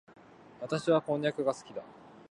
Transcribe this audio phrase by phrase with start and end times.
[0.59, 1.83] 私はこんにゃくが好きだ。